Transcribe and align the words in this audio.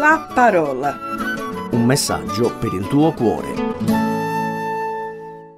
La 0.00 0.30
parola. 0.34 0.96
Un 1.72 1.84
messaggio 1.84 2.56
per 2.56 2.72
il 2.72 2.88
tuo 2.88 3.12
cuore. 3.12 3.52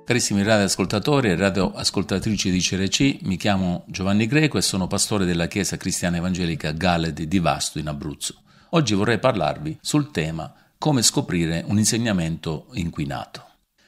Carissimi 0.04 0.42
radioascoltatori 0.42 1.28
e 1.28 1.36
radioascoltatrici 1.36 2.50
di 2.50 2.58
CRC, 2.58 3.18
mi 3.22 3.36
chiamo 3.36 3.84
Giovanni 3.86 4.26
Greco 4.26 4.58
e 4.58 4.62
sono 4.62 4.88
pastore 4.88 5.26
della 5.26 5.46
Chiesa 5.46 5.76
Cristiana 5.76 6.16
Evangelica 6.16 6.72
Galedi 6.72 7.28
di 7.28 7.38
Vasto 7.38 7.78
in 7.78 7.86
Abruzzo. 7.86 8.42
Oggi 8.70 8.94
vorrei 8.94 9.20
parlarvi 9.20 9.78
sul 9.80 10.10
tema 10.10 10.52
come 10.76 11.02
scoprire 11.02 11.62
un 11.68 11.78
insegnamento 11.78 12.66
inquinato. 12.72 13.46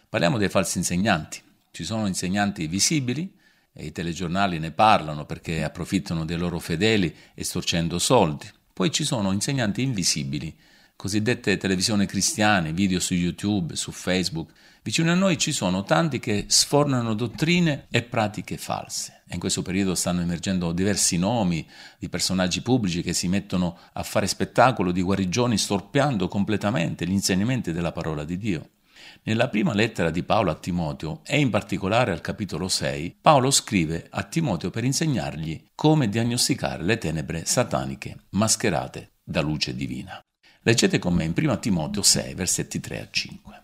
Parliamo 0.09 0.39
dei 0.39 0.51
falsi 0.51 0.79
insegnanti. 0.79 1.43
Ci 1.73 1.83
sono 1.83 2.07
insegnanti 2.07 2.69
visibili 2.69 3.29
e 3.73 3.87
i 3.87 3.91
telegiornali 3.91 4.61
ne 4.61 4.71
parlano 4.71 5.25
perché 5.25 5.65
approfittano 5.65 6.25
dei 6.25 6.37
loro 6.37 6.61
fedeli 6.61 7.13
estorcendo 7.35 7.99
soldi. 7.99 8.49
Poi 8.75 8.91
ci 8.91 9.05
sono 9.05 9.31
insegnanti 9.31 9.83
invisibili, 9.83 10.53
cosiddette 10.97 11.57
televisioni 11.57 12.07
cristiane, 12.07 12.73
video 12.73 12.99
su 12.99 13.15
YouTube, 13.15 13.77
su 13.77 13.93
Facebook. 13.93 14.51
Vicino 14.83 15.13
a 15.13 15.15
noi 15.15 15.39
ci 15.39 15.53
sono 15.53 15.85
tanti 15.85 16.19
che 16.19 16.47
sfornano 16.49 17.15
dottrine 17.15 17.87
e 17.89 18.03
pratiche 18.03 18.57
false. 18.57 19.23
E 19.29 19.35
in 19.35 19.39
questo 19.39 19.63
periodo 19.63 19.95
stanno 19.95 20.23
emergendo 20.23 20.73
diversi 20.73 21.17
nomi 21.19 21.65
di 22.01 22.09
personaggi 22.09 22.63
pubblici 22.63 23.01
che 23.01 23.13
si 23.13 23.29
mettono 23.29 23.79
a 23.93 24.03
fare 24.03 24.27
spettacolo 24.27 24.91
di 24.91 25.03
guarigioni 25.03 25.57
storpiando 25.57 26.27
completamente 26.27 27.07
gli 27.07 27.13
insegnamenti 27.13 27.71
della 27.71 27.93
parola 27.93 28.25
di 28.25 28.37
Dio. 28.37 28.71
Nella 29.25 29.49
prima 29.49 29.73
lettera 29.73 30.11
di 30.11 30.23
Paolo 30.23 30.51
a 30.51 30.55
Timoteo, 30.55 31.21
e 31.25 31.39
in 31.39 31.51
particolare 31.51 32.13
al 32.13 32.21
capitolo 32.21 32.69
6, 32.69 33.17
Paolo 33.21 33.51
scrive 33.51 34.07
a 34.11 34.23
Timoteo 34.23 34.71
per 34.71 34.85
insegnargli 34.85 35.71
come 35.75 36.09
diagnosticare 36.09 36.83
le 36.83 36.99
tenebre 36.99 37.45
sataniche 37.45 38.25
mascherate 38.31 39.13
da 39.23 39.41
luce 39.41 39.75
divina. 39.75 40.21
Leggete 40.63 40.99
con 40.99 41.15
me 41.15 41.25
in 41.25 41.33
1 41.37 41.59
Timoteo 41.59 42.03
6, 42.03 42.35
versetti 42.35 42.81
3 42.81 43.01
a 43.01 43.09
5. 43.11 43.63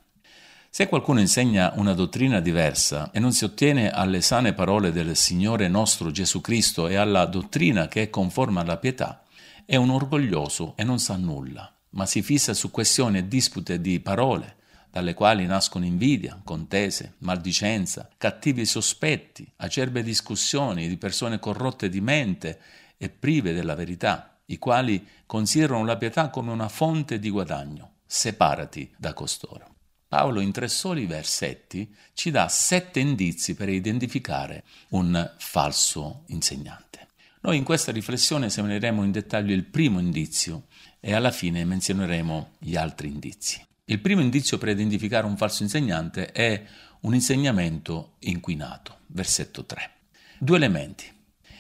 Se 0.73 0.87
qualcuno 0.87 1.19
insegna 1.19 1.73
una 1.77 1.95
dottrina 1.95 2.41
diversa 2.41 3.11
e 3.11 3.19
non 3.19 3.33
si 3.33 3.45
ottiene 3.45 3.91
alle 3.91 4.21
sane 4.21 4.53
parole 4.53 4.93
del 4.93 5.17
Signore 5.17 5.67
nostro 5.67 6.11
Gesù 6.11 6.41
Cristo 6.41 6.87
e 6.87 6.95
alla 6.95 7.27
dottrina 7.27 7.89
che 7.89 8.03
è 8.03 8.11
conforme 8.11 8.61
alla 8.61 8.77
pietà, 8.77 9.25
è 9.67 9.77
un 9.77 9.91
orgoglioso 9.91 10.75
e 10.77 10.85
non 10.85 10.99
sa 11.01 11.17
nulla, 11.17 11.75
ma 11.91 12.07
si 12.07 12.23
fissa 12.23 12.55
su 12.55 12.71
questioni 12.71 13.19
e 13.19 13.27
dispute 13.29 13.81
di 13.81 13.99
parole 13.99 14.59
dalle 14.91 15.15
quali 15.15 15.47
nascono 15.47 15.85
invidia, 15.85 16.41
contese, 16.43 17.15
maldicenza, 17.19 18.09
cattivi 18.17 18.67
sospetti, 18.67 19.51
acerbe 19.57 20.03
discussioni 20.03 20.89
di 20.89 20.97
persone 20.97 21.39
corrotte 21.39 21.89
di 21.89 22.01
mente 22.01 22.61
e 22.97 23.09
prive 23.09 23.53
della 23.53 23.75
verità, 23.75 24.41
i 24.47 24.59
quali 24.59 25.07
considerano 25.27 25.85
la 25.85 25.97
pietà 25.97 26.29
come 26.29 26.51
una 26.51 26.69
fonte 26.69 27.19
di 27.19 27.31
guadagno. 27.31 27.95
Separati 28.05 28.93
da 28.99 29.13
costoro. 29.13 29.77
Paolo 30.09 30.41
in 30.41 30.51
tre 30.51 30.67
soli 30.67 31.07
versetti 31.07 31.95
ci 32.15 32.33
dà 32.33 32.49
sette 32.49 32.99
indizi 32.99 33.55
per 33.55 33.69
identificare 33.69 34.65
un 34.89 35.35
falso 35.39 36.25
insegnante. 36.27 37.07
Noi 37.43 37.57
in 37.57 37.63
questa 37.63 37.93
riflessione 37.93 38.47
esamineremo 38.47 39.05
in 39.05 39.13
dettaglio 39.13 39.55
il 39.55 39.65
primo 39.65 40.01
indizio 40.01 40.65
e 40.99 41.15
alla 41.15 41.31
fine 41.31 41.65
menzioneremo 41.65 42.51
gli 42.59 42.75
altri 42.75 43.07
indizi. 43.07 43.65
Il 43.91 43.99
primo 43.99 44.21
indizio 44.21 44.57
per 44.57 44.69
identificare 44.69 45.27
un 45.27 45.37
falso 45.37 45.65
insegnante 45.65 46.31
è 46.31 46.65
un 47.01 47.13
insegnamento 47.13 48.13
inquinato, 48.21 48.99
versetto 49.09 49.65
3. 49.65 49.91
Due 50.39 50.57
elementi. 50.57 51.13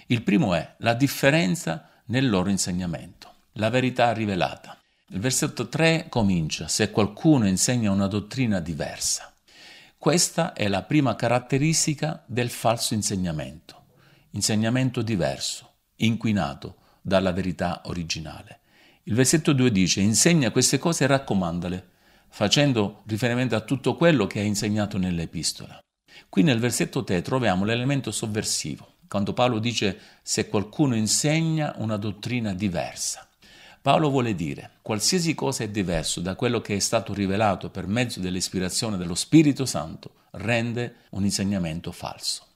Il 0.07 0.23
primo 0.23 0.55
è 0.55 0.75
la 0.79 0.95
differenza 0.95 1.91
nel 2.05 2.31
loro 2.31 2.49
insegnamento, 2.49 3.35
la 3.55 3.69
verità 3.69 4.13
rivelata. 4.13 4.81
Il 5.09 5.19
versetto 5.19 5.69
3 5.69 6.07
comincia, 6.09 6.69
se 6.69 6.93
qualcuno 6.93 7.49
insegna 7.49 7.91
una 7.91 8.07
dottrina 8.07 8.61
diversa. 8.61 9.35
Questa 9.99 10.53
è 10.53 10.69
la 10.69 10.83
prima 10.83 11.17
caratteristica 11.17 12.23
del 12.27 12.51
falso 12.51 12.95
insegnamento, 12.95 13.87
insegnamento 14.31 15.03
diverso, 15.03 15.73
inquinato 15.97 16.77
dalla 17.01 17.33
verità 17.33 17.81
originale. 17.87 18.61
Il 19.03 19.15
versetto 19.15 19.53
2 19.53 19.73
dice, 19.73 20.01
insegna 20.01 20.53
queste 20.53 20.79
cose 20.79 21.03
e 21.03 21.07
raccomandale 21.09 21.89
facendo 22.31 23.03
riferimento 23.07 23.57
a 23.57 23.61
tutto 23.61 23.97
quello 23.97 24.27
che 24.27 24.41
ha 24.41 24.45
insegnato 24.45 24.97
nell'epistola. 24.97 25.79
Qui 26.29 26.43
nel 26.43 26.61
versetto 26.61 27.05
3 27.05 27.23
troviamo 27.23 27.65
l'elemento 27.65 28.11
sovversivo, 28.11 28.95
quando 29.09 29.33
Paolo 29.33 29.59
dice 29.59 29.99
se 30.23 30.49
qualcuno 30.49 30.95
insegna 30.95 31.75
una 31.79 31.97
dottrina 31.97 32.55
diversa. 32.55 33.29
Paolo 33.83 34.11
vuole 34.11 34.35
dire, 34.35 34.73
qualsiasi 34.83 35.35
cosa 35.35 35.65
è 35.65 35.69
diverso 35.69 36.21
da 36.21 36.37
quello 36.37 36.61
che 36.61 36.77
è 36.77 36.79
stato 36.79 37.13
rivelato 37.13 37.71
per 37.71 37.87
mezzo 37.87 38.21
dell'ispirazione 38.21 38.97
dello 38.97 39.15
Spirito 39.15 39.65
Santo, 39.65 40.13
rende 40.33 40.97
un 41.11 41.25
insegnamento 41.25 41.91
falso. 41.91 42.47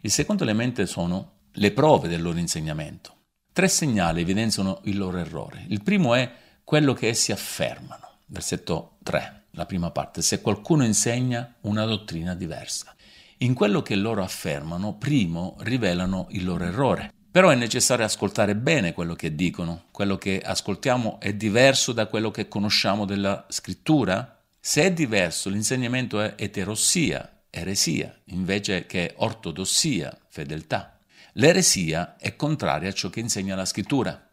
Il 0.00 0.10
secondo 0.10 0.42
elemento 0.42 0.84
sono 0.86 1.30
le 1.52 1.70
prove 1.70 2.08
del 2.08 2.20
loro 2.20 2.38
insegnamento. 2.38 3.16
Tre 3.52 3.68
segnali 3.68 4.22
evidenziano 4.22 4.80
il 4.84 4.98
loro 4.98 5.18
errore. 5.18 5.64
Il 5.68 5.82
primo 5.82 6.14
è 6.14 6.30
quello 6.64 6.94
che 6.94 7.08
essi 7.08 7.30
affermano 7.30 8.11
versetto 8.32 8.96
3, 9.02 9.44
la 9.50 9.66
prima 9.66 9.90
parte, 9.90 10.22
se 10.22 10.40
qualcuno 10.40 10.84
insegna 10.84 11.54
una 11.62 11.84
dottrina 11.84 12.34
diversa. 12.34 12.94
In 13.38 13.54
quello 13.54 13.82
che 13.82 13.94
loro 13.94 14.22
affermano, 14.22 14.94
primo 14.94 15.56
rivelano 15.60 16.26
il 16.30 16.44
loro 16.44 16.64
errore. 16.64 17.12
Però 17.30 17.50
è 17.50 17.54
necessario 17.54 18.04
ascoltare 18.04 18.54
bene 18.54 18.92
quello 18.92 19.14
che 19.14 19.34
dicono. 19.34 19.84
Quello 19.90 20.16
che 20.16 20.40
ascoltiamo 20.40 21.18
è 21.18 21.32
diverso 21.34 21.92
da 21.92 22.06
quello 22.06 22.30
che 22.30 22.48
conosciamo 22.48 23.04
della 23.04 23.44
scrittura? 23.48 24.38
Se 24.60 24.82
è 24.82 24.92
diverso, 24.92 25.48
l'insegnamento 25.48 26.20
è 26.20 26.34
eterossia, 26.36 27.42
eresia, 27.50 28.14
invece 28.26 28.86
che 28.86 29.14
ortodossia, 29.16 30.16
fedeltà. 30.28 30.98
L'eresia 31.34 32.16
è 32.18 32.36
contraria 32.36 32.90
a 32.90 32.92
ciò 32.92 33.08
che 33.08 33.20
insegna 33.20 33.56
la 33.56 33.64
scrittura. 33.64 34.28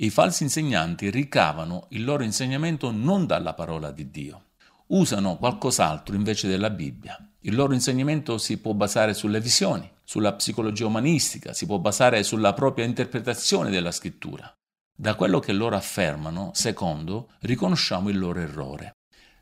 I 0.00 0.10
falsi 0.10 0.44
insegnanti 0.44 1.10
ricavano 1.10 1.86
il 1.88 2.04
loro 2.04 2.22
insegnamento 2.22 2.92
non 2.92 3.26
dalla 3.26 3.54
parola 3.54 3.90
di 3.90 4.12
Dio, 4.12 4.50
usano 4.88 5.36
qualcos'altro 5.38 6.14
invece 6.14 6.46
della 6.46 6.70
Bibbia. 6.70 7.18
Il 7.40 7.56
loro 7.56 7.74
insegnamento 7.74 8.38
si 8.38 8.58
può 8.58 8.74
basare 8.74 9.12
sulle 9.12 9.40
visioni, 9.40 9.90
sulla 10.04 10.34
psicologia 10.34 10.86
umanistica, 10.86 11.52
si 11.52 11.66
può 11.66 11.78
basare 11.78 12.22
sulla 12.22 12.52
propria 12.52 12.84
interpretazione 12.84 13.70
della 13.70 13.90
scrittura. 13.90 14.48
Da 14.96 15.16
quello 15.16 15.40
che 15.40 15.52
loro 15.52 15.74
affermano, 15.74 16.52
secondo, 16.54 17.30
riconosciamo 17.40 18.08
il 18.08 18.20
loro 18.20 18.38
errore. 18.38 18.92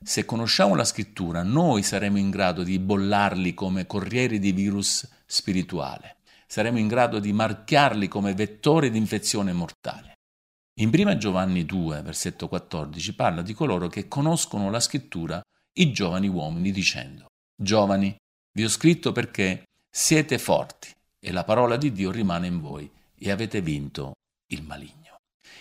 Se 0.02 0.24
conosciamo 0.24 0.74
la 0.74 0.84
scrittura, 0.84 1.42
noi 1.42 1.82
saremo 1.82 2.16
in 2.16 2.30
grado 2.30 2.62
di 2.62 2.78
bollarli 2.78 3.52
come 3.52 3.86
corrieri 3.86 4.38
di 4.38 4.52
virus 4.52 5.06
spirituale. 5.26 6.16
Saremo 6.46 6.78
in 6.78 6.88
grado 6.88 7.18
di 7.18 7.34
marchiarli 7.34 8.08
come 8.08 8.32
vettori 8.32 8.90
di 8.90 8.96
infezione 8.96 9.52
mortale. 9.52 10.15
In 10.78 10.90
1 10.92 11.16
Giovanni 11.16 11.64
2, 11.64 12.02
versetto 12.02 12.48
14, 12.48 13.14
parla 13.14 13.40
di 13.40 13.54
coloro 13.54 13.88
che 13.88 14.08
conoscono 14.08 14.68
la 14.68 14.78
scrittura, 14.78 15.40
i 15.78 15.90
giovani 15.90 16.28
uomini, 16.28 16.70
dicendo, 16.70 17.28
Giovani, 17.58 18.14
vi 18.52 18.62
ho 18.62 18.68
scritto 18.68 19.10
perché 19.10 19.64
siete 19.90 20.36
forti 20.36 20.90
e 21.18 21.32
la 21.32 21.44
parola 21.44 21.78
di 21.78 21.92
Dio 21.92 22.10
rimane 22.10 22.46
in 22.48 22.60
voi 22.60 22.90
e 23.14 23.30
avete 23.30 23.62
vinto 23.62 24.16
il 24.48 24.62
maligno. 24.64 25.16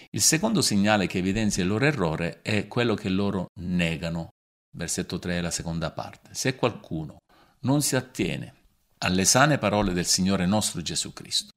Il 0.10 0.22
secondo 0.22 0.62
segnale 0.62 1.08
che 1.08 1.20
evidenzia 1.20 1.64
il 1.64 1.70
loro 1.70 1.86
errore 1.86 2.42
è 2.42 2.68
quello 2.68 2.94
che 2.94 3.08
loro 3.08 3.46
negano. 3.62 4.32
Versetto 4.76 5.18
3, 5.18 5.40
la 5.40 5.52
seconda 5.52 5.92
parte. 5.92 6.32
Se 6.34 6.58
qualcuno 6.58 7.20
non 7.62 7.82
si 7.82 7.96
attiene 7.96 8.54
alle 8.98 9.24
sane 9.24 9.58
parole 9.60 9.94
del 9.94 10.06
Signore 10.06 10.46
nostro 10.46 10.82
Gesù 10.82 11.14
Cristo, 11.14 11.54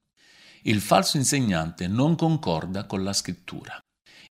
il 0.63 0.81
falso 0.81 1.17
insegnante 1.17 1.87
non 1.87 2.15
concorda 2.15 2.85
con 2.85 3.03
la 3.03 3.13
scrittura. 3.13 3.79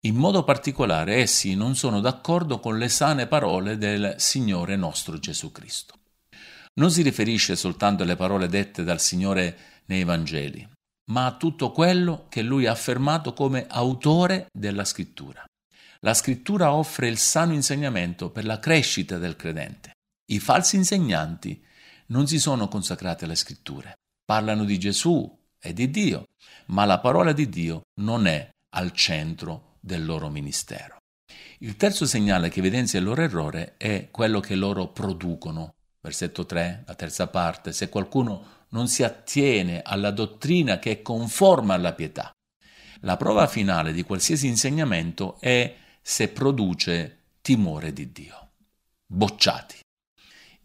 In 0.01 0.15
modo 0.15 0.43
particolare 0.43 1.15
essi 1.15 1.55
non 1.55 1.75
sono 1.75 1.99
d'accordo 1.99 2.59
con 2.59 2.77
le 2.77 2.89
sane 2.89 3.27
parole 3.27 3.77
del 3.77 4.15
Signore 4.17 4.75
nostro 4.75 5.17
Gesù 5.17 5.51
Cristo. 5.51 5.95
Non 6.75 6.91
si 6.91 7.01
riferisce 7.01 7.55
soltanto 7.55 8.03
alle 8.03 8.15
parole 8.15 8.47
dette 8.47 8.83
dal 8.83 9.01
Signore 9.01 9.57
nei 9.85 10.03
Vangeli, 10.03 10.67
ma 11.11 11.25
a 11.25 11.35
tutto 11.35 11.71
quello 11.71 12.27
che 12.29 12.41
lui 12.41 12.67
ha 12.67 12.71
affermato 12.71 13.33
come 13.33 13.65
autore 13.67 14.47
della 14.51 14.85
scrittura. 14.85 15.43
La 16.01 16.13
scrittura 16.13 16.73
offre 16.73 17.07
il 17.07 17.17
sano 17.17 17.53
insegnamento 17.53 18.29
per 18.29 18.45
la 18.45 18.59
crescita 18.59 19.17
del 19.17 19.35
credente. 19.35 19.93
I 20.31 20.39
falsi 20.39 20.75
insegnanti 20.75 21.63
non 22.07 22.27
si 22.27 22.39
sono 22.39 22.67
consacrati 22.67 23.23
alle 23.23 23.35
scritture. 23.35 23.93
Parlano 24.23 24.63
di 24.63 24.77
Gesù, 24.77 25.36
è 25.59 25.73
di 25.73 25.89
Dio, 25.89 26.25
ma 26.67 26.85
la 26.85 26.99
parola 26.99 27.33
di 27.33 27.49
Dio 27.49 27.81
non 28.01 28.27
è 28.27 28.49
al 28.75 28.91
centro 28.91 29.77
del 29.79 30.05
loro 30.05 30.29
ministero. 30.29 30.97
Il 31.59 31.75
terzo 31.75 32.05
segnale 32.05 32.49
che 32.49 32.59
evidenzia 32.59 32.99
il 32.99 33.05
loro 33.05 33.21
errore 33.21 33.75
è 33.77 34.09
quello 34.11 34.39
che 34.39 34.55
loro 34.55 34.87
producono. 34.89 35.73
Versetto 35.99 36.45
3, 36.45 36.83
la 36.85 36.95
terza 36.95 37.27
parte, 37.27 37.73
se 37.73 37.89
qualcuno 37.89 38.65
non 38.69 38.87
si 38.87 39.03
attiene 39.03 39.81
alla 39.81 40.11
dottrina 40.11 40.79
che 40.79 40.91
è 40.91 41.01
conforme 41.01 41.73
alla 41.73 41.93
pietà. 41.93 42.31
La 43.01 43.17
prova 43.17 43.47
finale 43.47 43.93
di 43.93 44.03
qualsiasi 44.03 44.47
insegnamento 44.47 45.37
è 45.39 45.75
se 46.01 46.29
produce 46.29 47.23
timore 47.41 47.93
di 47.93 48.11
Dio. 48.11 48.51
Bocciati. 49.05 49.79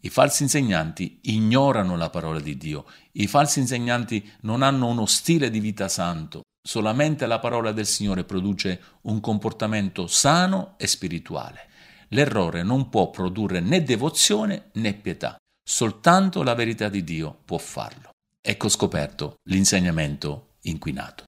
I 0.05 0.09
falsi 0.09 0.43
insegnanti 0.43 1.19
ignorano 1.23 1.95
la 1.95 2.09
parola 2.09 2.41
di 2.41 2.57
Dio, 2.57 2.85
i 3.13 3.25
falsi 3.25 3.59
insegnanti 3.59 4.29
non 4.41 4.61
hanno 4.61 4.87
uno 4.87 5.05
stile 5.05 5.49
di 5.49 5.61
vita 5.61 5.87
santo, 5.87 6.41
solamente 6.61 7.25
la 7.25 7.39
parola 7.39 7.71
del 7.71 7.85
Signore 7.85 8.25
produce 8.25 8.81
un 9.03 9.21
comportamento 9.21 10.07
sano 10.07 10.73
e 10.75 10.87
spirituale. 10.87 11.69
L'errore 12.09 12.63
non 12.63 12.89
può 12.89 13.11
produrre 13.11 13.61
né 13.61 13.81
devozione 13.83 14.71
né 14.73 14.93
pietà, 14.93 15.37
soltanto 15.63 16.43
la 16.43 16.53
verità 16.53 16.89
di 16.89 17.05
Dio 17.05 17.39
può 17.45 17.57
farlo. 17.57 18.09
Ecco 18.41 18.67
scoperto 18.67 19.35
l'insegnamento 19.43 20.55
inquinato. 20.63 21.23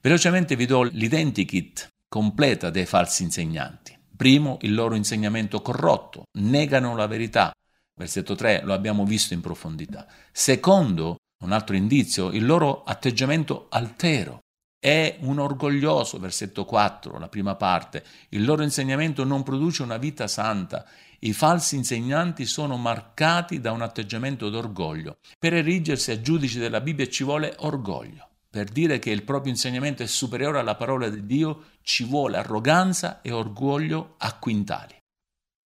Velocemente 0.00 0.56
vi 0.56 0.64
do 0.64 0.84
l'identikit 0.84 1.88
completa 2.08 2.70
dei 2.70 2.86
falsi 2.86 3.24
insegnanti. 3.24 3.94
Primo, 4.16 4.56
il 4.62 4.72
loro 4.72 4.94
insegnamento 4.94 5.60
corrotto, 5.60 6.22
negano 6.38 6.96
la 6.96 7.06
verità, 7.06 7.50
Versetto 7.98 8.34
3 8.34 8.60
lo 8.64 8.74
abbiamo 8.74 9.06
visto 9.06 9.32
in 9.32 9.40
profondità. 9.40 10.06
Secondo, 10.30 11.16
un 11.42 11.52
altro 11.52 11.76
indizio, 11.76 12.30
il 12.30 12.44
loro 12.44 12.84
atteggiamento 12.84 13.68
altero. 13.70 14.40
È 14.78 15.16
un 15.20 15.38
orgoglioso, 15.38 16.18
versetto 16.18 16.66
4, 16.66 17.18
la 17.18 17.28
prima 17.28 17.54
parte. 17.56 18.04
Il 18.28 18.44
loro 18.44 18.62
insegnamento 18.62 19.24
non 19.24 19.42
produce 19.42 19.82
una 19.82 19.96
vita 19.96 20.28
santa. 20.28 20.84
I 21.20 21.32
falsi 21.32 21.76
insegnanti 21.76 22.44
sono 22.44 22.76
marcati 22.76 23.60
da 23.60 23.72
un 23.72 23.80
atteggiamento 23.80 24.50
d'orgoglio. 24.50 25.16
Per 25.38 25.54
erigersi 25.54 26.10
a 26.10 26.20
giudici 26.20 26.58
della 26.58 26.82
Bibbia 26.82 27.08
ci 27.08 27.24
vuole 27.24 27.54
orgoglio. 27.60 28.28
Per 28.50 28.68
dire 28.68 28.98
che 28.98 29.10
il 29.10 29.22
proprio 29.22 29.52
insegnamento 29.52 30.02
è 30.02 30.06
superiore 30.06 30.58
alla 30.58 30.76
parola 30.76 31.08
di 31.08 31.24
Dio 31.24 31.64
ci 31.80 32.04
vuole 32.04 32.36
arroganza 32.36 33.22
e 33.22 33.32
orgoglio 33.32 34.16
a 34.18 34.36
quintali. 34.38 34.94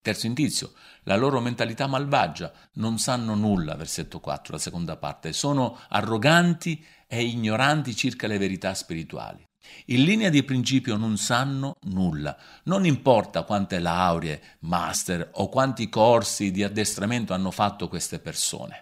Terzo 0.03 0.25
indizio, 0.25 0.73
la 1.03 1.15
loro 1.15 1.39
mentalità 1.39 1.85
malvagia, 1.85 2.51
non 2.73 2.97
sanno 2.97 3.35
nulla, 3.35 3.75
versetto 3.75 4.19
4, 4.19 4.53
la 4.53 4.59
seconda 4.59 4.97
parte, 4.97 5.31
sono 5.31 5.77
arroganti 5.89 6.83
e 7.05 7.23
ignoranti 7.23 7.95
circa 7.95 8.25
le 8.25 8.39
verità 8.39 8.73
spirituali. 8.73 9.43
In 9.87 10.03
linea 10.03 10.31
di 10.31 10.41
principio 10.41 10.97
non 10.97 11.17
sanno 11.17 11.75
nulla, 11.81 12.35
non 12.63 12.83
importa 12.85 13.43
quante 13.43 13.77
lauree, 13.77 14.57
master 14.61 15.29
o 15.33 15.49
quanti 15.49 15.87
corsi 15.87 16.49
di 16.49 16.63
addestramento 16.63 17.35
hanno 17.35 17.51
fatto 17.51 17.87
queste 17.87 18.17
persone. 18.17 18.79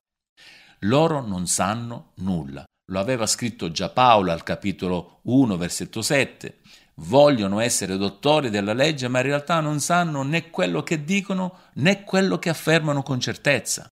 Loro 0.83 1.19
non 1.19 1.47
sanno 1.47 2.13
nulla. 2.19 2.63
Lo 2.91 2.99
aveva 2.99 3.27
scritto 3.27 3.71
già 3.71 3.89
Paolo 3.89 4.31
al 4.31 4.43
capitolo 4.43 5.19
1, 5.23 5.57
versetto 5.57 6.01
7 6.01 6.59
vogliono 6.99 7.59
essere 7.59 7.97
dottori 7.97 8.49
della 8.49 8.73
legge, 8.73 9.07
ma 9.07 9.19
in 9.19 9.25
realtà 9.25 9.59
non 9.59 9.79
sanno 9.79 10.23
né 10.23 10.49
quello 10.49 10.83
che 10.83 11.03
dicono 11.03 11.59
né 11.75 12.03
quello 12.03 12.39
che 12.39 12.49
affermano 12.49 13.03
con 13.03 13.19
certezza, 13.19 13.87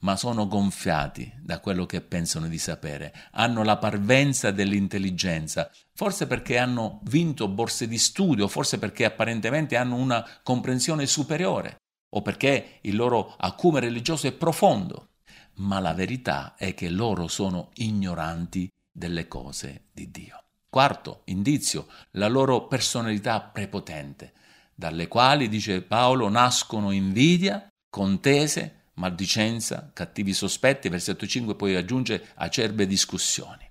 ma 0.00 0.16
sono 0.16 0.46
gonfiati 0.46 1.32
da 1.40 1.60
quello 1.60 1.86
che 1.86 2.00
pensano 2.00 2.48
di 2.48 2.58
sapere, 2.58 3.12
hanno 3.32 3.62
la 3.62 3.78
parvenza 3.78 4.50
dell'intelligenza, 4.50 5.70
forse 5.94 6.26
perché 6.26 6.58
hanno 6.58 7.00
vinto 7.04 7.48
borse 7.48 7.88
di 7.88 7.98
studio, 7.98 8.46
forse 8.48 8.78
perché 8.78 9.04
apparentemente 9.04 9.76
hanno 9.76 9.96
una 9.96 10.26
comprensione 10.42 11.06
superiore 11.06 11.78
o 12.14 12.22
perché 12.22 12.78
il 12.82 12.94
loro 12.94 13.34
acume 13.36 13.80
religioso 13.80 14.26
è 14.26 14.32
profondo, 14.32 15.08
ma 15.56 15.80
la 15.80 15.94
verità 15.94 16.54
è 16.56 16.74
che 16.74 16.88
loro 16.88 17.26
sono 17.26 17.70
ignoranti 17.74 18.70
delle 18.92 19.26
cose 19.26 19.86
di 19.92 20.10
Dio. 20.10 20.45
Quarto 20.76 21.22
indizio, 21.24 21.86
la 22.10 22.28
loro 22.28 22.66
personalità 22.66 23.40
prepotente, 23.40 24.34
dalle 24.74 25.08
quali, 25.08 25.48
dice 25.48 25.80
Paolo, 25.80 26.28
nascono 26.28 26.90
invidia, 26.90 27.66
contese, 27.88 28.88
maldicenza, 28.96 29.90
cattivi 29.94 30.34
sospetti. 30.34 30.90
Versetto 30.90 31.26
5 31.26 31.54
poi 31.54 31.76
aggiunge 31.76 32.26
acerbe 32.34 32.86
discussioni. 32.86 33.66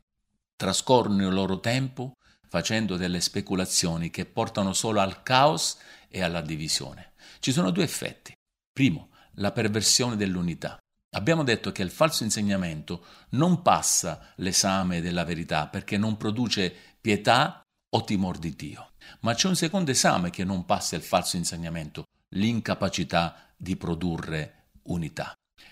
Trascorrono 0.55 1.27
il 1.27 1.31
loro 1.31 1.59
tempo 1.59 2.13
facendo 2.49 2.97
delle 2.97 3.21
speculazioni 3.21 4.09
che 4.09 4.25
portano 4.25 4.73
solo 4.73 4.99
al 4.99 5.21
caos 5.21 5.77
e 6.09 6.23
alla 6.23 6.41
divisione. 6.41 7.11
Ci 7.37 7.51
sono 7.51 7.69
due 7.69 7.83
effetti. 7.83 8.33
Primo, 8.73 9.09
la 9.35 9.51
perversione 9.51 10.15
dell'unità. 10.15 10.79
Abbiamo 11.15 11.43
detto 11.43 11.71
che 11.71 11.81
il 11.81 11.91
falso 11.91 12.23
insegnamento 12.23 13.05
non 13.29 13.61
passa 13.61 14.33
l'esame 14.37 14.99
della 15.01 15.23
verità 15.23 15.67
perché 15.67 15.97
non 15.97 16.17
produce 16.17 16.94
pietà 17.05 17.61
o 17.89 18.03
timore 18.03 18.39
di 18.39 18.55
Dio. 18.55 18.93
Ma 19.19 19.35
c'è 19.35 19.47
un 19.47 19.55
secondo 19.55 19.91
esame 19.91 20.31
che 20.31 20.43
non 20.43 20.65
passa 20.65 20.95
il 20.95 21.03
falso 21.03 21.37
insegnamento, 21.37 22.05
l'incapacità 22.29 23.53
di 23.55 23.75
produrre 23.75 24.69
unità. 24.85 25.31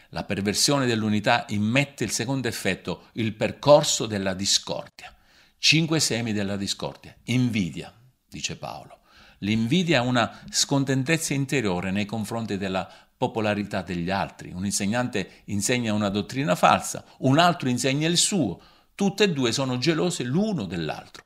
La 0.09 0.25
perversione 0.25 0.85
dell'unità 0.85 1.45
immette 1.49 2.03
il 2.03 2.11
secondo 2.11 2.47
effetto, 2.47 3.09
il 3.13 3.33
percorso 3.33 4.05
della 4.05 4.35
discordia. 4.35 5.11
Cinque 5.57 5.99
semi 5.99 6.33
della 6.33 6.55
discordia. 6.55 7.15
Invidia, 7.23 7.91
dice 8.29 8.55
Paolo. 8.55 8.99
L'invidia 9.39 10.03
è 10.03 10.05
una 10.05 10.39
scontentezza 10.51 11.33
interiore 11.33 11.89
nei 11.89 12.05
confronti 12.05 12.57
della 12.57 12.87
popolarità 13.17 13.81
degli 13.81 14.11
altri. 14.11 14.51
Un 14.51 14.65
insegnante 14.65 15.41
insegna 15.45 15.93
una 15.93 16.09
dottrina 16.09 16.53
falsa, 16.53 17.03
un 17.21 17.39
altro 17.39 17.69
insegna 17.69 18.07
il 18.07 18.17
suo. 18.17 18.61
Tutte 18.95 19.23
e 19.23 19.31
due 19.31 19.51
sono 19.51 19.77
gelose 19.77 20.23
l'uno 20.23 20.65
dell'altro. 20.65 21.23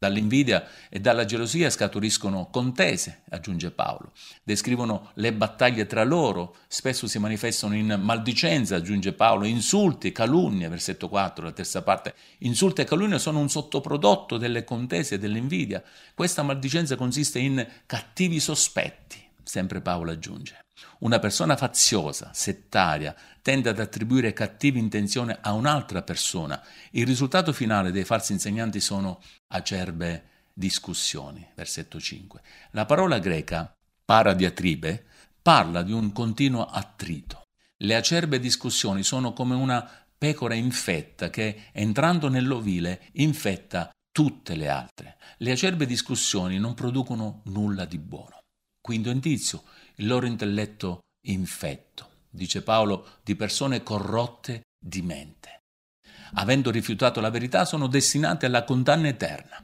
Dall'invidia 0.00 0.66
e 0.88 0.98
dalla 0.98 1.26
gelosia 1.26 1.68
scaturiscono 1.68 2.48
contese, 2.50 3.24
aggiunge 3.28 3.70
Paolo. 3.70 4.12
Descrivono 4.42 5.10
le 5.16 5.34
battaglie 5.34 5.84
tra 5.84 6.02
loro, 6.04 6.56
spesso 6.68 7.06
si 7.06 7.18
manifestano 7.18 7.76
in 7.76 8.00
maldicenza, 8.00 8.76
aggiunge 8.76 9.12
Paolo, 9.12 9.44
insulti, 9.44 10.10
calunnie, 10.10 10.68
versetto 10.68 11.10
4, 11.10 11.44
la 11.44 11.52
terza 11.52 11.82
parte. 11.82 12.14
Insulti 12.38 12.80
e 12.80 12.84
calunnie 12.84 13.18
sono 13.18 13.40
un 13.40 13.50
sottoprodotto 13.50 14.38
delle 14.38 14.64
contese 14.64 15.16
e 15.16 15.18
dell'invidia. 15.18 15.82
Questa 16.14 16.42
maldicenza 16.42 16.96
consiste 16.96 17.38
in 17.38 17.68
cattivi 17.84 18.40
sospetti, 18.40 19.19
sempre 19.44 19.80
Paolo 19.80 20.10
aggiunge. 20.10 20.64
Una 21.00 21.18
persona 21.18 21.56
faziosa, 21.56 22.30
settaria, 22.32 23.14
tende 23.42 23.68
ad 23.68 23.78
attribuire 23.78 24.32
cattive 24.32 24.78
intenzioni 24.78 25.34
a 25.40 25.52
un'altra 25.52 26.02
persona. 26.02 26.62
Il 26.92 27.06
risultato 27.06 27.52
finale 27.52 27.90
dei 27.90 28.04
falsi 28.04 28.32
insegnanti 28.32 28.80
sono 28.80 29.20
acerbe 29.48 30.28
discussioni. 30.52 31.46
Versetto 31.54 32.00
5. 32.00 32.40
La 32.72 32.86
parola 32.86 33.18
greca 33.18 33.74
paradiatribe 34.04 35.04
parla 35.42 35.82
di 35.82 35.92
un 35.92 36.12
continuo 36.12 36.66
attrito. 36.66 37.42
Le 37.78 37.94
acerbe 37.94 38.38
discussioni 38.38 39.02
sono 39.02 39.32
come 39.32 39.54
una 39.54 39.88
pecora 40.18 40.54
infetta 40.54 41.30
che, 41.30 41.68
entrando 41.72 42.28
nell'ovile, 42.28 43.08
infetta 43.12 43.90
tutte 44.12 44.54
le 44.54 44.68
altre. 44.68 45.16
Le 45.38 45.52
acerbe 45.52 45.86
discussioni 45.86 46.58
non 46.58 46.74
producono 46.74 47.40
nulla 47.44 47.86
di 47.86 47.98
buono. 47.98 48.39
Quinto 48.80 49.10
indizio, 49.10 49.64
il 49.96 50.06
loro 50.06 50.26
intelletto 50.26 51.00
infetto, 51.26 52.08
dice 52.30 52.62
Paolo, 52.62 53.18
di 53.22 53.36
persone 53.36 53.82
corrotte 53.82 54.62
di 54.78 55.02
mente. 55.02 55.58
Avendo 56.34 56.70
rifiutato 56.70 57.20
la 57.20 57.30
verità 57.30 57.64
sono 57.64 57.86
destinate 57.86 58.46
alla 58.46 58.64
condanna 58.64 59.08
eterna. 59.08 59.62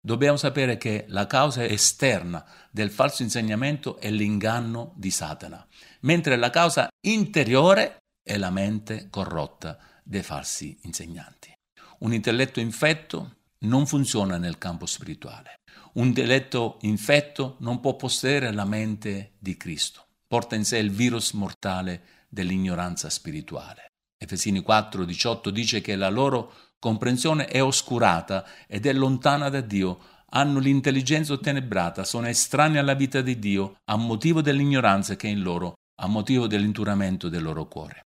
Dobbiamo 0.00 0.36
sapere 0.36 0.78
che 0.78 1.04
la 1.08 1.26
causa 1.26 1.64
esterna 1.64 2.44
del 2.70 2.90
falso 2.90 3.22
insegnamento 3.22 3.98
è 3.98 4.10
l'inganno 4.10 4.92
di 4.94 5.10
Satana, 5.10 5.66
mentre 6.00 6.36
la 6.36 6.50
causa 6.50 6.88
interiore 7.04 7.98
è 8.22 8.36
la 8.36 8.50
mente 8.50 9.08
corrotta 9.10 9.78
dei 10.04 10.22
falsi 10.22 10.78
insegnanti. 10.82 11.52
Un 11.98 12.12
intelletto 12.12 12.60
infetto 12.60 13.35
non 13.60 13.86
funziona 13.86 14.36
nel 14.36 14.58
campo 14.58 14.86
spirituale. 14.86 15.60
Un 15.94 16.08
intelletto 16.08 16.76
infetto 16.82 17.56
non 17.60 17.80
può 17.80 17.96
possedere 17.96 18.52
la 18.52 18.64
mente 18.64 19.32
di 19.38 19.56
Cristo. 19.56 20.04
Porta 20.26 20.54
in 20.54 20.64
sé 20.64 20.78
il 20.78 20.90
virus 20.90 21.32
mortale 21.32 22.02
dell'ignoranza 22.28 23.08
spirituale. 23.08 23.92
Efesini 24.18 24.60
4:18 24.60 25.50
dice 25.50 25.80
che 25.80 25.96
la 25.96 26.08
loro 26.10 26.52
comprensione 26.78 27.46
è 27.46 27.62
oscurata 27.62 28.46
ed 28.66 28.86
è 28.86 28.92
lontana 28.92 29.48
da 29.48 29.60
Dio, 29.60 29.98
hanno 30.30 30.58
l'intelligenza 30.58 31.32
ottenebrata, 31.32 32.04
sono 32.04 32.26
estranei 32.26 32.78
alla 32.78 32.94
vita 32.94 33.22
di 33.22 33.38
Dio 33.38 33.76
a 33.84 33.96
motivo 33.96 34.42
dell'ignoranza 34.42 35.16
che 35.16 35.28
è 35.28 35.30
in 35.30 35.40
loro, 35.40 35.74
a 36.02 36.06
motivo 36.06 36.46
dell'inturamento 36.46 37.28
del 37.28 37.42
loro 37.42 37.66
cuore. 37.66 38.05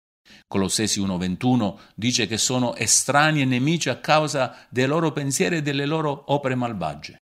Colossesi 0.46 1.00
1:21 1.00 1.78
dice 1.94 2.26
che 2.26 2.38
sono 2.38 2.74
estranei 2.76 3.42
e 3.42 3.44
nemici 3.44 3.88
a 3.88 3.98
causa 3.98 4.66
dei 4.68 4.86
loro 4.86 5.12
pensieri 5.12 5.56
e 5.56 5.62
delle 5.62 5.86
loro 5.86 6.32
opere 6.32 6.54
malvagie. 6.54 7.18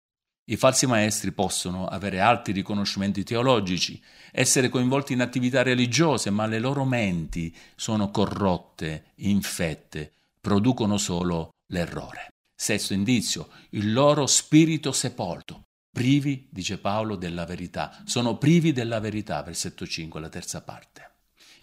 I 0.50 0.56
falsi 0.56 0.86
maestri 0.86 1.34
possono 1.34 1.88
avere 1.88 2.22
alti 2.22 2.54
riconoscimenti 2.54 3.24
teologici, 3.24 4.02
essere 4.32 4.70
coinvolti 4.70 5.12
in 5.12 5.20
attività 5.20 5.62
religiose, 5.62 6.30
ma 6.30 6.46
le 6.46 6.60
loro 6.60 6.86
menti 6.86 7.54
sono 7.76 8.12
corrotte, 8.12 9.12
infette, 9.16 10.14
producono 10.40 10.98
solo 10.98 11.50
l'errore. 11.74 12.30
Sesto 12.56 12.94
indizio, 12.94 13.50
il 13.72 13.92
loro 13.92 14.26
spirito 14.26 14.94
sepolto. 14.94 15.64
privi, 15.92 16.48
dice 16.52 16.78
Paolo, 16.78 17.16
della 17.16 17.44
verità. 17.44 18.04
Sono 18.06 18.38
privi 18.38 18.72
della 18.72 19.00
verità, 19.00 19.42
versetto 19.42 19.86
5, 19.88 20.20
la 20.20 20.30
terza 20.30 20.62
parte. 20.62 21.17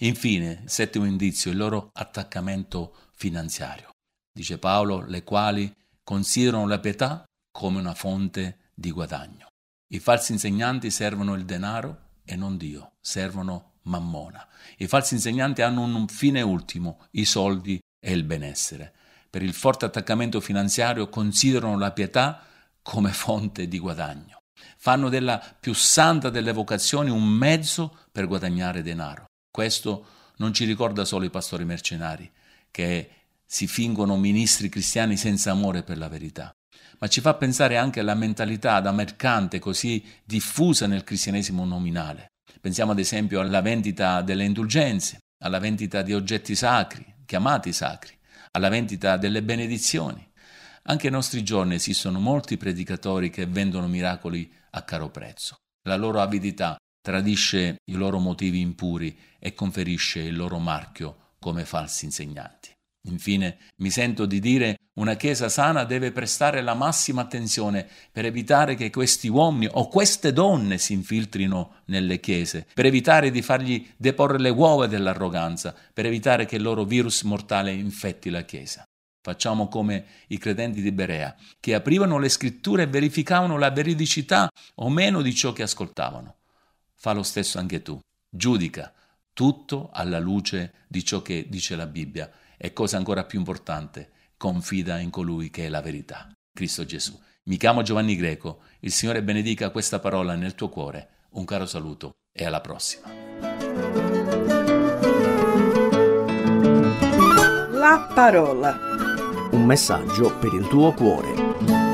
Infine, 0.04 0.64
settimo 0.66 1.06
indizio, 1.06 1.50
il 1.50 1.56
loro 1.56 1.88
attaccamento 1.94 2.94
finanziario. 3.14 3.88
Dice 4.30 4.58
Paolo, 4.58 5.02
le 5.06 5.24
quali 5.24 5.74
considerano 6.02 6.66
la 6.66 6.78
pietà 6.78 7.24
come 7.50 7.78
una 7.78 7.94
fonte 7.94 8.58
di 8.74 8.90
guadagno. 8.90 9.46
I 9.94 9.98
falsi 10.00 10.32
insegnanti 10.32 10.90
servono 10.90 11.34
il 11.34 11.46
denaro 11.46 12.18
e 12.22 12.36
non 12.36 12.58
Dio, 12.58 12.96
servono 13.00 13.76
mammona. 13.84 14.46
I 14.76 14.86
falsi 14.88 15.14
insegnanti 15.14 15.62
hanno 15.62 15.82
un 15.82 16.06
fine 16.08 16.42
ultimo, 16.42 17.06
i 17.12 17.24
soldi 17.24 17.80
e 17.98 18.12
il 18.12 18.24
benessere. 18.24 18.92
Per 19.30 19.42
il 19.42 19.54
forte 19.54 19.86
attaccamento 19.86 20.38
finanziario 20.42 21.08
considerano 21.08 21.78
la 21.78 21.92
pietà 21.92 22.42
come 22.82 23.10
fonte 23.10 23.68
di 23.68 23.78
guadagno. 23.78 24.36
Fanno 24.76 25.08
della 25.08 25.42
più 25.58 25.72
santa 25.72 26.28
delle 26.28 26.52
vocazioni 26.52 27.08
un 27.08 27.24
mezzo 27.24 28.00
per 28.12 28.26
guadagnare 28.26 28.82
denaro. 28.82 29.24
Questo 29.54 30.06
non 30.38 30.52
ci 30.52 30.64
ricorda 30.64 31.04
solo 31.04 31.24
i 31.24 31.30
pastori 31.30 31.64
mercenari, 31.64 32.28
che 32.72 33.10
si 33.46 33.68
fingono 33.68 34.16
ministri 34.16 34.68
cristiani 34.68 35.16
senza 35.16 35.52
amore 35.52 35.84
per 35.84 35.96
la 35.96 36.08
verità, 36.08 36.52
ma 36.98 37.06
ci 37.06 37.20
fa 37.20 37.34
pensare 37.34 37.76
anche 37.76 38.00
alla 38.00 38.16
mentalità 38.16 38.80
da 38.80 38.90
mercante 38.90 39.60
così 39.60 40.04
diffusa 40.24 40.88
nel 40.88 41.04
cristianesimo 41.04 41.64
nominale. 41.64 42.32
Pensiamo 42.60 42.90
ad 42.90 42.98
esempio 42.98 43.38
alla 43.38 43.60
vendita 43.60 44.22
delle 44.22 44.42
indulgenze, 44.42 45.18
alla 45.44 45.60
vendita 45.60 46.02
di 46.02 46.14
oggetti 46.14 46.56
sacri, 46.56 47.06
chiamati 47.24 47.72
sacri, 47.72 48.18
alla 48.50 48.68
vendita 48.68 49.16
delle 49.16 49.44
benedizioni. 49.44 50.32
Anche 50.86 51.06
ai 51.06 51.12
nostri 51.12 51.44
giorni 51.44 51.76
esistono 51.76 52.18
molti 52.18 52.56
predicatori 52.56 53.30
che 53.30 53.46
vendono 53.46 53.86
miracoli 53.86 54.52
a 54.70 54.82
caro 54.82 55.10
prezzo. 55.10 55.58
La 55.86 55.94
loro 55.94 56.20
avidità 56.20 56.76
tradisce 57.04 57.82
i 57.84 57.92
loro 57.92 58.18
motivi 58.18 58.60
impuri 58.60 59.14
e 59.38 59.52
conferisce 59.52 60.20
il 60.20 60.34
loro 60.34 60.58
marchio 60.58 61.34
come 61.38 61.66
falsi 61.66 62.06
insegnanti. 62.06 62.70
Infine, 63.08 63.58
mi 63.76 63.90
sento 63.90 64.24
di 64.24 64.40
dire 64.40 64.78
una 64.94 65.14
Chiesa 65.14 65.50
sana 65.50 65.84
deve 65.84 66.12
prestare 66.12 66.62
la 66.62 66.72
massima 66.72 67.20
attenzione 67.20 67.86
per 68.10 68.24
evitare 68.24 68.74
che 68.74 68.88
questi 68.88 69.28
uomini 69.28 69.68
o 69.70 69.86
queste 69.88 70.32
donne 70.32 70.78
si 70.78 70.94
infiltrino 70.94 71.82
nelle 71.86 72.20
chiese, 72.20 72.66
per 72.72 72.86
evitare 72.86 73.30
di 73.30 73.42
fargli 73.42 73.86
deporre 73.98 74.38
le 74.38 74.48
uova 74.48 74.86
dell'arroganza, 74.86 75.74
per 75.92 76.06
evitare 76.06 76.46
che 76.46 76.56
il 76.56 76.62
loro 76.62 76.84
virus 76.84 77.20
mortale 77.24 77.70
infetti 77.72 78.30
la 78.30 78.44
Chiesa. 78.44 78.82
Facciamo 79.20 79.68
come 79.68 80.06
i 80.28 80.38
credenti 80.38 80.80
di 80.80 80.92
Berea, 80.92 81.36
che 81.60 81.74
aprivano 81.74 82.18
le 82.18 82.30
scritture 82.30 82.84
e 82.84 82.86
verificavano 82.86 83.58
la 83.58 83.70
veridicità 83.70 84.48
o 84.76 84.88
meno 84.88 85.20
di 85.20 85.34
ciò 85.34 85.52
che 85.52 85.64
ascoltavano. 85.64 86.36
Fa 87.04 87.12
lo 87.12 87.22
stesso 87.22 87.58
anche 87.58 87.82
tu. 87.82 88.00
Giudica 88.30 88.90
tutto 89.34 89.90
alla 89.92 90.18
luce 90.18 90.72
di 90.88 91.04
ciò 91.04 91.20
che 91.20 91.48
dice 91.50 91.76
la 91.76 91.84
Bibbia 91.84 92.30
e 92.56 92.72
cosa 92.72 92.96
ancora 92.96 93.24
più 93.24 93.38
importante, 93.38 94.10
confida 94.38 94.98
in 94.98 95.10
colui 95.10 95.50
che 95.50 95.66
è 95.66 95.68
la 95.68 95.82
verità, 95.82 96.32
Cristo 96.50 96.86
Gesù. 96.86 97.14
Mi 97.42 97.58
chiamo 97.58 97.82
Giovanni 97.82 98.16
Greco, 98.16 98.62
il 98.80 98.90
Signore 98.90 99.22
benedica 99.22 99.68
questa 99.68 99.98
parola 99.98 100.34
nel 100.34 100.54
tuo 100.54 100.70
cuore. 100.70 101.08
Un 101.32 101.44
caro 101.44 101.66
saluto 101.66 102.12
e 102.32 102.46
alla 102.46 102.62
prossima. 102.62 103.06
La 107.72 108.10
parola. 108.14 108.78
Un 109.50 109.66
messaggio 109.66 110.38
per 110.38 110.54
il 110.54 110.66
tuo 110.68 110.94
cuore. 110.94 111.93